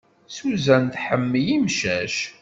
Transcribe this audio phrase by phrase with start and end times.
[0.35, 2.15] Susan, tḥemmel imcac.